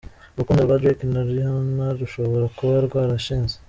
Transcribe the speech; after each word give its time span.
Urukundo 0.35 0.61
rwa 0.63 0.79
Drake 0.81 1.05
na 1.13 1.21
Rihanna 1.27 1.85
rushobora 1.99 2.45
kuba 2.57 2.73
rwarashize. 2.87 3.55